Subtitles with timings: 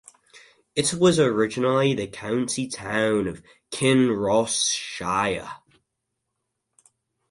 [0.75, 5.51] It was originally the county town of Kinross-shire.